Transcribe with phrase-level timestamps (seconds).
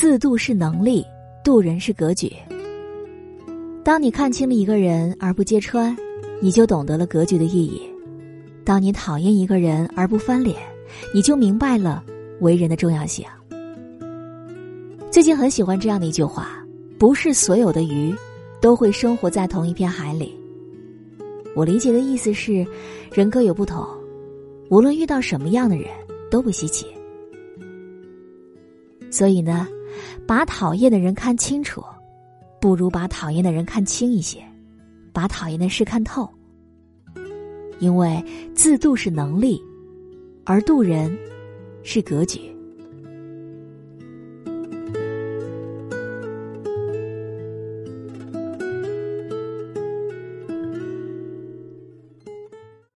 [0.00, 1.04] 自度是能力，
[1.44, 2.32] 度人是格局。
[3.84, 5.94] 当你看清了一个人而不揭穿，
[6.40, 7.82] 你就懂得了格局的意义；
[8.64, 10.56] 当你讨厌一个人而不翻脸，
[11.12, 12.02] 你就明白了
[12.40, 13.26] 为人的重要性。
[15.10, 16.64] 最近很喜欢这样的一句话：
[16.98, 18.14] 不是所有的鱼
[18.58, 20.34] 都会生活在同一片海里。
[21.54, 22.66] 我理解的意思是，
[23.12, 23.86] 人各有不同，
[24.70, 25.88] 无论遇到什么样的人
[26.30, 26.86] 都不稀奇。
[29.10, 29.68] 所以呢，
[30.26, 31.82] 把讨厌的人看清楚，
[32.60, 34.42] 不如把讨厌的人看清一些，
[35.12, 36.28] 把讨厌的事看透。
[37.78, 38.22] 因为
[38.54, 39.58] 自度是能力，
[40.44, 41.16] 而度人
[41.82, 42.54] 是格局。